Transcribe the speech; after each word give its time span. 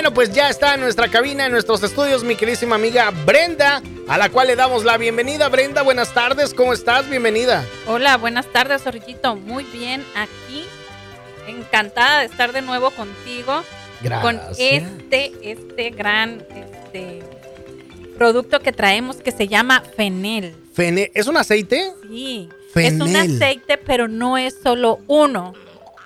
Bueno, 0.00 0.14
pues 0.14 0.32
ya 0.32 0.48
está 0.48 0.76
en 0.76 0.80
nuestra 0.80 1.08
cabina, 1.08 1.44
en 1.44 1.52
nuestros 1.52 1.82
estudios, 1.82 2.24
mi 2.24 2.34
queridísima 2.34 2.76
amiga 2.76 3.10
Brenda, 3.26 3.82
a 4.08 4.16
la 4.16 4.30
cual 4.30 4.46
le 4.46 4.56
damos 4.56 4.82
la 4.82 4.96
bienvenida. 4.96 5.50
Brenda, 5.50 5.82
buenas 5.82 6.14
tardes, 6.14 6.54
¿cómo 6.54 6.72
estás? 6.72 7.06
Bienvenida. 7.10 7.66
Hola, 7.86 8.16
buenas 8.16 8.46
tardes, 8.46 8.80
Zorrillito. 8.80 9.36
Muy 9.36 9.62
bien, 9.64 10.02
aquí. 10.16 10.64
Encantada 11.48 12.20
de 12.20 12.24
estar 12.24 12.52
de 12.54 12.62
nuevo 12.62 12.90
contigo. 12.92 13.62
Gracias. 14.00 14.22
Con 14.22 14.40
este, 14.58 15.32
este 15.42 15.90
gran 15.90 16.46
este, 16.56 17.20
producto 18.16 18.60
que 18.60 18.72
traemos 18.72 19.16
que 19.16 19.32
se 19.32 19.48
llama 19.48 19.82
Fenel. 19.98 20.54
Fenel, 20.72 21.10
¿es 21.12 21.26
un 21.26 21.36
aceite? 21.36 21.92
Sí. 22.08 22.48
Fenel. 22.72 22.94
Es 22.94 23.00
un 23.06 23.16
aceite, 23.16 23.76
pero 23.76 24.08
no 24.08 24.38
es 24.38 24.56
solo 24.62 25.00
uno, 25.08 25.52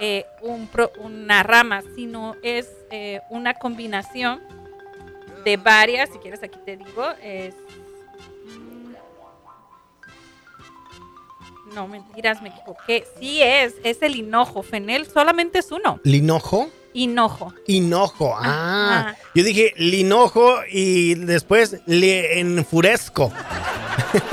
eh, 0.00 0.26
un 0.42 0.66
pro- 0.66 0.92
una 0.98 1.42
rama, 1.42 1.82
sino 1.94 2.36
es 2.42 2.68
eh, 2.90 3.20
una 3.30 3.54
combinación 3.54 4.40
de 5.44 5.56
varias. 5.56 6.10
Si 6.10 6.18
quieres, 6.18 6.42
aquí 6.42 6.58
te 6.64 6.76
digo. 6.76 7.04
Es. 7.22 7.54
mm, 8.46 8.94
No, 11.74 11.88
mentiras, 11.88 12.40
me 12.42 12.50
equivoqué. 12.50 13.04
Sí 13.18 13.42
es, 13.42 13.74
es 13.82 14.00
el 14.02 14.16
hinojo. 14.16 14.62
Fenel 14.62 15.06
solamente 15.06 15.58
es 15.58 15.70
uno. 15.72 16.00
¿Linojo? 16.04 16.68
Hinojo. 16.92 17.52
Hinojo, 17.66 18.34
ah. 18.38 19.08
Ajá. 19.08 19.16
Yo 19.34 19.42
dije 19.42 19.72
linojo 19.76 20.58
y 20.70 21.14
después 21.16 21.80
le 21.86 22.38
enfurezco. 22.38 23.32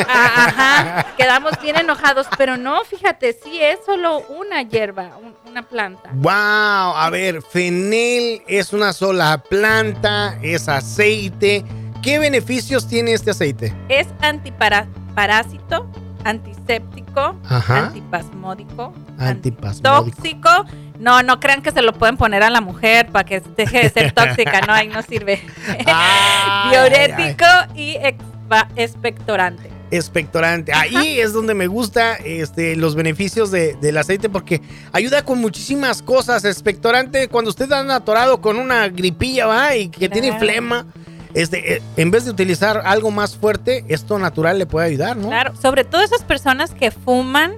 Ah, 0.08 0.46
Ajá, 0.48 1.06
quedamos 1.18 1.54
bien 1.62 1.78
enojados, 1.78 2.28
pero 2.38 2.58
no, 2.58 2.84
fíjate, 2.84 3.34
sí 3.34 3.60
es 3.62 3.80
solo 3.86 4.20
una 4.30 4.62
hierba, 4.64 5.12
un- 5.22 5.36
una 5.50 5.64
planta. 5.64 6.10
Wow, 6.14 6.32
a 6.32 7.10
ver, 7.12 7.42
fenel 7.42 8.42
es 8.48 8.74
una 8.74 8.94
sola 8.94 9.38
planta, 9.50 10.38
es 10.42 10.68
aceite. 10.70 11.64
¿Qué 12.02 12.18
beneficios 12.20 12.88
tiene 12.88 13.14
este 13.14 13.32
aceite? 13.32 13.74
Es 13.90 14.08
antiparásito, 14.22 15.90
antiséptico, 16.24 17.35
Ajá. 17.48 17.88
antipasmódico, 17.88 18.94
Antipasmódico. 19.20 20.12
tóxico. 20.16 20.50
No, 21.00 21.24
no 21.24 21.40
crean 21.40 21.62
que 21.63 21.72
se 21.72 21.82
lo 21.82 21.94
pueden 21.94 22.16
poner 22.16 22.44
a 22.44 22.50
la 22.52 22.62
mujer 22.62 23.07
para 23.12 23.24
que 23.26 23.40
deje 23.57 23.82
de 23.84 23.90
ser 23.90 24.12
tóxica, 24.46 24.62
no, 24.62 24.74
ahí 24.74 24.88
no 24.88 25.02
sirve. 25.02 25.44
Ay, 25.88 26.70
Diurético 26.72 27.46
y 27.76 27.98
expa- 28.52 28.68
expectorante. 28.76 29.70
expectorante. 29.91 30.71
Ahí 30.74 31.20
es 31.20 31.34
donde 31.34 31.54
me 31.54 31.68
gusta 31.68 32.16
este, 32.16 32.76
los 32.76 32.96
beneficios 32.96 33.52
de- 33.52 33.76
del 33.76 33.98
aceite 33.98 34.30
porque 34.30 34.62
ayuda 34.91 35.24
con 35.26 35.40
muchísimas 35.40 36.02
cosas. 36.02 36.46
Expectorante, 36.46 37.27
cuando 37.27 37.49
usted 37.49 37.72
anda 37.72 37.96
atorado 37.96 38.41
con 38.41 38.57
una 38.57 38.88
gripilla 38.90 39.48
¿va? 39.48 39.76
y 39.76 39.90
que 39.90 40.07
tiene 40.10 40.38
flema, 40.40 40.85
este, 41.34 41.76
eh, 41.77 41.82
en 41.98 42.12
vez 42.12 42.26
de 42.26 42.32
utilizar 42.32 42.82
algo 42.85 43.12
más 43.12 43.35
fuerte, 43.38 43.85
esto 43.88 44.20
natural 44.20 44.57
le 44.60 44.66
puede 44.66 44.88
ayudar, 44.88 45.16
¿no? 45.18 45.29
Claro, 45.29 45.54
sobre 45.55 45.84
todo 45.84 46.02
esas 46.02 46.24
personas 46.24 46.72
que 46.74 46.91
fuman 46.91 47.54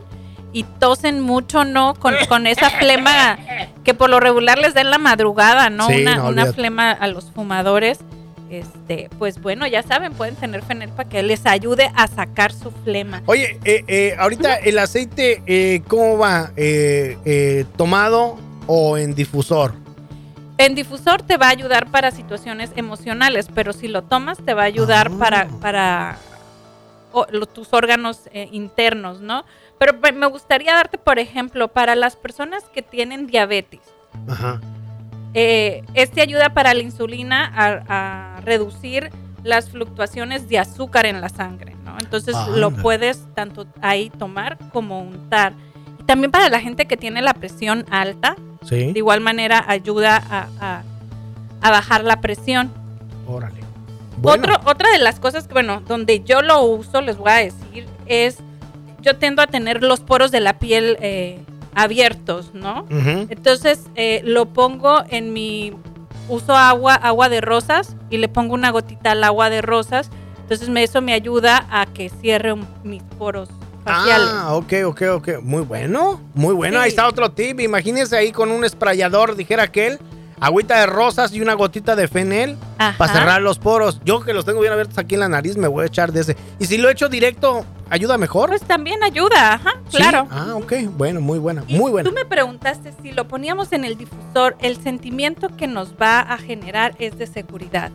y 0.55 0.63
tosen 0.63 1.19
mucho, 1.19 1.65
¿no? 1.65 1.95
Con, 1.95 2.13
con 2.29 2.45
esa 2.47 2.69
flema 2.69 3.37
que 3.83 3.93
por 3.95 4.09
lo 4.11 4.19
regular 4.19 4.59
les 4.59 4.73
da 4.75 4.81
en 4.81 4.91
la 4.91 4.99
madrugada, 4.99 5.69
¿no? 5.71 5.87
Sí, 5.87 6.01
una, 6.01 6.15
no, 6.17 6.21
una 6.21 6.29
olvídate. 6.29 6.53
flema 6.53 6.91
a 6.91 7.07
los 7.07 7.31
fumadores. 7.31 7.99
Este, 8.53 9.09
pues 9.17 9.41
bueno, 9.41 9.65
ya 9.65 9.81
saben, 9.81 10.13
pueden 10.13 10.35
tener 10.35 10.61
fenel 10.63 10.89
para 10.89 11.09
que 11.09 11.23
les 11.23 11.45
ayude 11.47 11.91
a 11.95 12.07
sacar 12.07 12.51
su 12.53 12.69
flema. 12.69 13.23
Oye, 13.25 13.59
eh, 13.65 13.83
eh, 13.87 14.15
ahorita 14.19 14.55
el 14.57 14.77
aceite, 14.77 15.41
eh, 15.47 15.81
¿cómo 15.87 16.19
va? 16.19 16.51
¿Tomado 17.77 18.37
o 18.67 18.97
en 18.97 19.15
difusor? 19.15 19.73
En 20.59 20.75
difusor 20.75 21.23
te 21.23 21.37
va 21.37 21.47
a 21.47 21.49
ayudar 21.49 21.89
para 21.89 22.11
situaciones 22.11 22.69
emocionales, 22.75 23.47
pero 23.53 23.73
si 23.73 23.87
lo 23.87 24.03
tomas 24.03 24.37
te 24.45 24.53
va 24.53 24.61
a 24.61 24.65
ayudar 24.65 25.09
Ah. 25.11 25.17
para, 25.17 25.47
para 25.59 26.17
o- 27.11 27.25
lo- 27.31 27.47
tus 27.47 27.73
órganos 27.73 28.21
internos, 28.51 29.19
¿no? 29.19 29.45
Pero 29.79 29.99
pe- 29.99 30.11
me 30.11 30.27
gustaría 30.27 30.73
darte, 30.75 30.97
por 30.99 31.17
ejemplo, 31.17 31.69
para 31.69 31.95
las 31.95 32.15
personas 32.15 32.63
que 32.73 32.83
tienen 32.83 33.25
diabetes. 33.25 33.81
Ajá. 34.29 34.61
Eh, 35.33 35.83
este 35.93 36.21
ayuda 36.21 36.49
para 36.49 36.73
la 36.73 36.81
insulina 36.81 37.51
a, 37.55 38.35
a 38.37 38.41
reducir 38.41 39.09
las 39.43 39.69
fluctuaciones 39.69 40.47
de 40.47 40.59
azúcar 40.59 41.05
en 41.05 41.19
la 41.21 41.29
sangre, 41.29 41.75
¿no? 41.83 41.95
Entonces 41.99 42.35
Ah, 42.35 42.47
lo 42.55 42.71
puedes 42.71 43.23
tanto 43.33 43.65
ahí 43.81 44.09
tomar 44.11 44.57
como 44.71 45.01
untar. 45.01 45.53
Y 45.99 46.03
también 46.03 46.31
para 46.31 46.49
la 46.49 46.59
gente 46.59 46.85
que 46.85 46.97
tiene 46.97 47.21
la 47.21 47.33
presión 47.33 47.85
alta, 47.89 48.35
Sí. 48.63 48.93
de 48.93 48.99
igual 48.99 49.19
manera 49.21 49.63
ayuda 49.67 50.15
a, 50.17 50.47
a- 50.61 50.83
a 51.61 51.71
bajar 51.71 52.03
la 52.03 52.21
presión. 52.21 52.71
Órale. 53.27 53.59
Bueno, 54.17 54.43
Otro, 54.53 54.71
otra 54.71 54.91
de 54.91 54.99
las 54.99 55.19
cosas 55.19 55.47
que, 55.47 55.53
bueno, 55.53 55.81
donde 55.87 56.23
yo 56.23 56.41
lo 56.41 56.61
uso, 56.63 57.01
les 57.01 57.17
voy 57.17 57.31
a 57.31 57.35
decir, 57.35 57.87
es, 58.05 58.37
yo 59.01 59.17
tendo 59.17 59.41
a 59.41 59.47
tener 59.47 59.81
los 59.83 59.99
poros 60.01 60.31
de 60.31 60.39
la 60.39 60.59
piel 60.59 60.97
eh, 61.01 61.39
abiertos, 61.75 62.51
¿no? 62.53 62.85
Entonces 63.29 63.81
eh, 63.95 64.21
lo 64.23 64.45
pongo 64.47 65.03
en 65.09 65.33
mi 65.33 65.73
uso 66.29 66.55
agua, 66.55 66.95
agua 66.95 67.29
de 67.29 67.41
rosas 67.41 67.95
y 68.09 68.17
le 68.17 68.27
pongo 68.29 68.53
una 68.53 68.71
gotita 68.71 69.11
al 69.11 69.23
agua 69.23 69.49
de 69.49 69.61
rosas. 69.61 70.09
Entonces 70.41 70.69
me, 70.69 70.83
eso 70.83 71.01
me 71.01 71.13
ayuda 71.13 71.65
a 71.69 71.85
que 71.85 72.09
cierre 72.09 72.53
un- 72.53 72.67
mis 72.83 73.01
poros 73.17 73.49
faciales. 73.83 74.29
Ah, 74.31 74.55
ok, 74.55 74.73
ok, 74.85 75.01
ok. 75.15 75.29
Muy 75.41 75.63
bueno, 75.63 76.21
muy 76.33 76.53
bueno. 76.53 76.77
Sí. 76.77 76.83
Ahí 76.83 76.89
está 76.89 77.07
otro 77.07 77.31
tip. 77.31 77.59
Imagínense 77.59 78.15
ahí 78.15 78.31
con 78.31 78.51
un 78.51 78.63
esprayador, 78.63 79.35
dijera 79.35 79.63
aquel. 79.63 79.99
Agüita 80.43 80.77
de 80.81 80.87
rosas 80.87 81.31
y 81.33 81.39
una 81.41 81.53
gotita 81.53 81.95
de 81.95 82.09
fenel 82.09 82.57
Ajá. 82.77 82.97
para 82.97 83.13
cerrar 83.13 83.41
los 83.41 83.59
poros. 83.59 84.01
Yo 84.03 84.19
que 84.25 84.33
los 84.33 84.43
tengo 84.43 84.59
bien 84.59 84.73
abiertos 84.73 84.97
aquí 84.97 85.13
en 85.15 85.21
la 85.21 85.29
nariz 85.29 85.55
me 85.55 85.67
voy 85.69 85.83
a 85.83 85.87
echar 85.87 86.11
de 86.11 86.19
ese. 86.19 86.35
Y 86.59 86.65
si 86.65 86.77
lo 86.77 86.89
echo 86.89 87.07
directo, 87.07 87.65
¿ayuda 87.89 88.17
mejor? 88.17 88.49
Pues 88.49 88.61
también 88.63 89.01
ayuda, 89.03 89.53
ajá, 89.53 89.71
Sí. 89.89 89.95
claro. 89.97 90.27
Ah, 90.29 90.55
ok. 90.55 90.73
Bueno, 90.97 91.21
muy 91.21 91.39
buena, 91.39 91.63
Y 91.67 91.77
muy 91.77 91.91
buena. 91.91 92.09
Tú 92.09 92.13
me 92.13 92.25
preguntaste 92.25 92.93
si 93.01 93.13
lo 93.13 93.25
poníamos 93.29 93.71
en 93.71 93.85
el 93.85 93.97
difusor, 93.97 94.57
el 94.59 94.81
sentimiento 94.83 95.47
que 95.55 95.67
nos 95.67 95.93
va 95.93 96.19
a 96.19 96.37
generar 96.37 96.93
es 96.99 97.17
de 97.17 97.25
seguridad. 97.25 97.91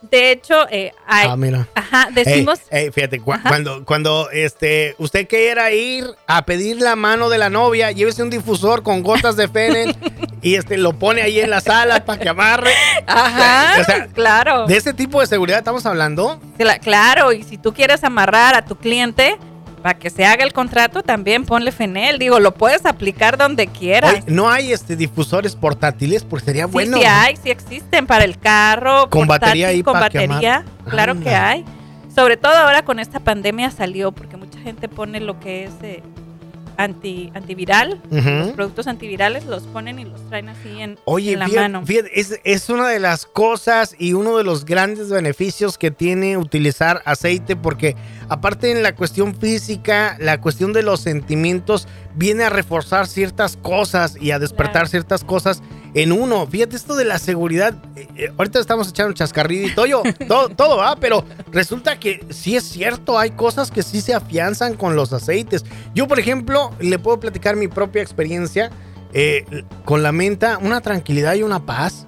De 0.00 0.30
hecho, 0.30 0.68
eh, 0.70 0.92
hay, 1.06 1.28
Ah, 1.28 1.36
mira. 1.36 1.66
ajá, 1.74 2.08
decimos, 2.12 2.60
fíjate, 2.92 3.18
cu- 3.20 3.32
Ajá. 3.32 3.48
cuando, 3.48 3.84
cuando 3.84 4.30
este, 4.30 4.94
usted 4.98 5.26
quiera 5.26 5.72
ir 5.72 6.06
a 6.28 6.42
pedir 6.46 6.80
la 6.80 6.94
mano 6.94 7.28
de 7.28 7.38
la 7.38 7.50
novia, 7.50 7.90
llévese 7.90 8.22
un 8.22 8.30
difusor 8.30 8.82
con 8.84 9.02
gotas 9.02 9.36
de 9.36 9.48
fenel 9.48 9.96
y 10.40 10.54
este, 10.54 10.78
lo 10.78 10.92
pone 10.92 11.22
ahí 11.22 11.40
en 11.40 11.50
la 11.50 11.60
sala 11.60 12.04
para 12.04 12.20
que 12.20 12.28
amarre. 12.28 12.70
ajá, 13.06 13.80
o 13.80 13.84
sea, 13.84 14.06
claro, 14.06 14.66
De 14.66 14.76
ese 14.76 14.94
tipo 14.94 15.20
de 15.20 15.26
seguridad 15.26 15.58
estamos 15.58 15.84
hablando. 15.84 16.40
Cla- 16.58 16.78
claro, 16.78 17.32
y 17.32 17.42
si 17.42 17.58
tú 17.58 17.74
quieres 17.74 18.04
amarrar 18.04 18.54
a 18.54 18.64
tu 18.64 18.76
cliente 18.76 19.36
para 19.78 19.98
que 19.98 20.10
se 20.10 20.24
haga 20.26 20.44
el 20.44 20.52
contrato, 20.52 21.02
también 21.02 21.44
ponle 21.44 21.72
Fenel, 21.72 22.18
digo, 22.18 22.40
lo 22.40 22.54
puedes 22.54 22.84
aplicar 22.86 23.36
donde 23.38 23.66
quieras. 23.66 24.12
Oye, 24.12 24.22
no 24.26 24.48
hay 24.50 24.72
este 24.72 24.96
difusores 24.96 25.56
portátiles 25.56 26.24
porque 26.24 26.46
sería 26.46 26.66
Sí, 26.66 26.70
bueno. 26.72 26.98
sí 26.98 27.04
hay, 27.04 27.36
sí 27.36 27.50
existen 27.50 28.06
para 28.06 28.24
el 28.24 28.38
carro, 28.38 29.08
Con 29.10 29.26
portátil, 29.26 29.40
batería 29.64 29.68
ahí 29.68 29.82
con 29.82 29.94
batería, 29.94 30.54
amarre. 30.56 30.90
claro 30.90 31.20
que 31.20 31.30
hay. 31.34 31.64
Sobre 32.14 32.36
todo 32.36 32.54
ahora 32.54 32.82
con 32.84 32.98
esta 32.98 33.20
pandemia 33.20 33.70
salió, 33.70 34.10
porque 34.12 34.36
mucha 34.36 34.58
gente 34.60 34.88
pone 34.88 35.20
lo 35.20 35.38
que 35.38 35.64
es 35.64 35.72
eh, 35.82 36.02
anti, 36.78 37.30
antiviral, 37.34 38.00
los 38.10 38.52
productos 38.52 38.86
antivirales 38.86 39.44
los 39.46 39.64
ponen 39.64 39.98
y 39.98 40.04
los 40.04 40.26
traen 40.28 40.48
así 40.48 40.80
en, 40.80 40.96
Oye, 41.04 41.32
en 41.32 41.40
la 41.40 41.48
mano. 41.48 41.84
fíjate, 41.84 42.18
es, 42.18 42.40
es 42.44 42.70
una 42.70 42.88
de 42.88 43.00
las 43.00 43.26
cosas 43.26 43.96
y 43.98 44.12
uno 44.12 44.38
de 44.38 44.44
los 44.44 44.64
grandes 44.64 45.10
beneficios 45.10 45.76
que 45.76 45.90
tiene 45.90 46.36
utilizar 46.36 47.02
aceite 47.04 47.56
porque 47.56 47.96
aparte 48.28 48.70
en 48.70 48.82
la 48.84 48.94
cuestión 48.94 49.34
física, 49.34 50.16
la 50.20 50.40
cuestión 50.40 50.72
de 50.72 50.84
los 50.84 51.00
sentimientos 51.00 51.88
viene 52.14 52.44
a 52.44 52.48
reforzar 52.50 53.06
ciertas 53.08 53.56
cosas 53.56 54.16
y 54.20 54.30
a 54.30 54.38
despertar 54.38 54.68
Claro. 54.72 54.88
ciertas 54.88 55.24
cosas 55.24 55.62
en 55.94 56.12
uno. 56.12 56.46
Fíjate 56.46 56.76
esto 56.76 56.94
de 56.94 57.04
la 57.04 57.18
seguridad. 57.18 57.74
Eh, 58.18 58.32
ahorita 58.36 58.58
estamos 58.58 58.88
echando 58.88 59.08
un 59.08 59.14
chascarridito, 59.14 59.86
yo, 59.86 60.02
todo, 60.26 60.48
todo 60.50 60.76
va, 60.76 60.96
pero 60.96 61.24
resulta 61.52 61.98
que 61.98 62.26
sí 62.30 62.56
es 62.56 62.64
cierto, 62.64 63.18
hay 63.18 63.30
cosas 63.30 63.70
que 63.70 63.82
sí 63.82 64.00
se 64.00 64.12
afianzan 64.12 64.74
con 64.74 64.96
los 64.96 65.12
aceites. 65.12 65.64
Yo, 65.94 66.06
por 66.06 66.18
ejemplo, 66.18 66.72
le 66.80 66.98
puedo 66.98 67.18
platicar 67.20 67.56
mi 67.56 67.68
propia 67.68 68.02
experiencia. 68.02 68.70
eh, 69.12 69.44
con 69.84 70.02
la 70.02 70.12
menta, 70.12 70.58
una 70.58 70.80
tranquilidad 70.80 71.34
y 71.34 71.42
una 71.42 71.64
paz. 71.64 72.06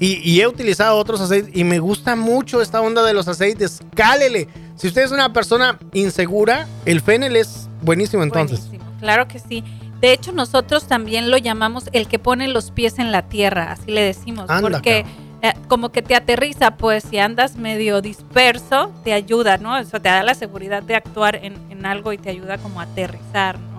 Y, 0.00 0.18
y 0.28 0.40
he 0.40 0.48
utilizado 0.48 0.96
otros 0.96 1.20
aceites 1.20 1.54
y 1.54 1.62
me 1.62 1.78
gusta 1.78 2.16
mucho 2.16 2.60
esta 2.60 2.80
onda 2.80 3.04
de 3.04 3.14
los 3.14 3.28
aceites. 3.28 3.80
Cálele. 3.94 4.48
Si 4.74 4.88
usted 4.88 5.02
es 5.02 5.12
una 5.12 5.32
persona 5.32 5.78
insegura, 5.92 6.66
el 6.86 7.00
fenel 7.00 7.36
es 7.36 7.68
buenísimo 7.82 8.24
entonces. 8.24 8.66
Buenísimo, 8.66 8.92
claro 8.98 9.28
que 9.28 9.38
sí. 9.38 9.62
De 10.00 10.12
hecho, 10.12 10.32
nosotros 10.32 10.88
también 10.88 11.30
lo 11.30 11.38
llamamos 11.38 11.84
el 11.92 12.08
que 12.08 12.18
pone 12.18 12.48
los 12.48 12.72
pies 12.72 12.98
en 12.98 13.12
la 13.12 13.28
tierra, 13.28 13.70
así 13.70 13.92
le 13.92 14.00
decimos, 14.00 14.50
Anda, 14.50 14.68
porque 14.68 15.04
eh, 15.42 15.54
como 15.68 15.90
que 15.90 16.02
te 16.02 16.14
aterriza, 16.14 16.76
pues 16.76 17.04
si 17.04 17.18
andas 17.18 17.56
medio 17.56 18.00
disperso, 18.00 18.92
te 19.04 19.12
ayuda, 19.12 19.58
¿no? 19.58 19.76
Eso 19.76 20.00
te 20.00 20.08
da 20.08 20.22
la 20.22 20.34
seguridad 20.34 20.82
de 20.82 20.94
actuar 20.94 21.36
en, 21.36 21.54
en 21.70 21.84
algo 21.84 22.12
y 22.12 22.18
te 22.18 22.30
ayuda 22.30 22.58
como 22.58 22.80
a 22.80 22.84
aterrizar, 22.84 23.58
¿no? 23.58 23.72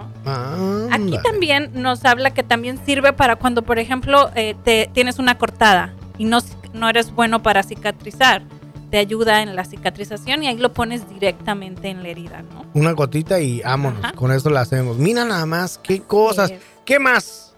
Aquí 0.91 1.17
también 1.23 1.71
nos 1.73 2.05
habla 2.05 2.31
que 2.31 2.43
también 2.43 2.79
sirve 2.85 3.13
para 3.13 3.35
cuando, 3.35 3.61
por 3.61 3.79
ejemplo, 3.79 4.29
eh, 4.35 4.55
te, 4.63 4.89
tienes 4.93 5.19
una 5.19 5.37
cortada 5.37 5.93
y 6.17 6.25
no, 6.25 6.39
no 6.73 6.89
eres 6.89 7.13
bueno 7.13 7.43
para 7.43 7.63
cicatrizar. 7.63 8.43
Te 8.89 8.99
ayuda 8.99 9.41
en 9.41 9.55
la 9.55 9.65
cicatrización 9.65 10.43
y 10.43 10.47
ahí 10.47 10.57
lo 10.57 10.71
pones 10.71 11.09
directamente 11.09 11.89
en 11.89 12.03
la 12.03 12.09
herida, 12.09 12.43
¿no? 12.43 12.65
Una 12.73 12.91
gotita 12.91 13.39
y 13.39 13.61
vámonos, 13.61 14.11
con 14.13 14.31
eso 14.31 14.51
la 14.51 14.61
hacemos. 14.61 14.97
Mira 14.97 15.25
nada 15.25 15.45
más, 15.47 15.79
qué 15.79 16.01
cosas. 16.01 16.53
¿Qué 16.85 16.99
más? 16.99 17.52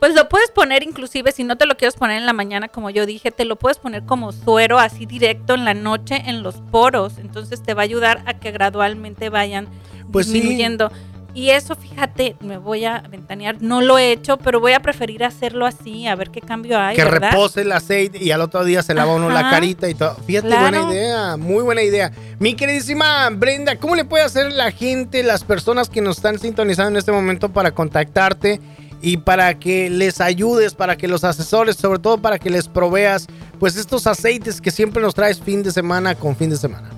Pues 0.00 0.14
lo 0.14 0.28
puedes 0.28 0.50
poner 0.50 0.82
inclusive 0.82 1.32
si 1.32 1.44
no 1.44 1.56
te 1.56 1.66
lo 1.66 1.76
quieres 1.76 1.96
poner 1.96 2.18
en 2.18 2.26
la 2.26 2.32
mañana 2.32 2.68
como 2.68 2.90
yo 2.90 3.04
dije, 3.04 3.30
te 3.30 3.44
lo 3.44 3.56
puedes 3.56 3.78
poner 3.78 4.04
como 4.04 4.32
suero 4.32 4.78
así 4.78 5.06
directo 5.06 5.54
en 5.54 5.64
la 5.64 5.74
noche 5.74 6.22
en 6.26 6.42
los 6.42 6.56
poros, 6.70 7.18
entonces 7.18 7.62
te 7.62 7.74
va 7.74 7.82
a 7.82 7.84
ayudar 7.84 8.22
a 8.26 8.34
que 8.38 8.52
gradualmente 8.52 9.28
vayan 9.28 9.68
pues 10.12 10.32
disminuyendo. 10.32 10.90
Y 11.34 11.50
eso, 11.50 11.76
fíjate, 11.76 12.36
me 12.40 12.56
voy 12.56 12.84
a 12.84 13.00
ventanear. 13.00 13.60
No 13.60 13.80
lo 13.80 13.96
he 13.98 14.10
hecho, 14.10 14.38
pero 14.38 14.60
voy 14.60 14.72
a 14.72 14.80
preferir 14.80 15.22
hacerlo 15.22 15.66
así, 15.66 16.06
a 16.06 16.16
ver 16.16 16.30
qué 16.30 16.40
cambio 16.40 16.80
hay. 16.80 16.96
Que 16.96 17.04
repose 17.04 17.60
el 17.60 17.70
aceite 17.70 18.18
y 18.20 18.32
al 18.32 18.40
otro 18.40 18.64
día 18.64 18.82
se 18.82 18.94
lava 18.94 19.14
uno 19.14 19.28
la 19.28 19.50
carita 19.50 19.88
y 19.88 19.94
todo. 19.94 20.16
Fíjate, 20.26 20.48
buena 20.48 20.90
idea, 20.90 21.36
muy 21.36 21.62
buena 21.62 21.82
idea. 21.82 22.10
Mi 22.40 22.54
queridísima 22.54 23.28
Brenda, 23.30 23.76
¿cómo 23.76 23.94
le 23.94 24.04
puede 24.04 24.24
hacer 24.24 24.52
la 24.52 24.72
gente, 24.72 25.22
las 25.22 25.44
personas 25.44 25.90
que 25.90 26.00
nos 26.00 26.16
están 26.16 26.38
sintonizando 26.38 26.90
en 26.90 26.96
este 26.96 27.12
momento 27.12 27.50
para 27.50 27.72
contactarte 27.72 28.60
y 29.00 29.18
para 29.18 29.56
que 29.58 29.88
les 29.90 30.20
ayudes, 30.20 30.74
para 30.74 30.96
que 30.96 31.06
los 31.08 31.24
asesores, 31.24 31.74
sobre 31.76 31.98
todo 31.98 32.18
para 32.18 32.38
que 32.38 32.50
les 32.50 32.68
proveas, 32.68 33.26
pues 33.58 33.76
estos 33.76 34.06
aceites 34.06 34.60
que 34.60 34.70
siempre 34.70 35.02
nos 35.02 35.14
traes 35.14 35.40
fin 35.40 35.62
de 35.62 35.70
semana 35.70 36.14
con 36.14 36.36
fin 36.36 36.50
de 36.50 36.56
semana? 36.56 36.90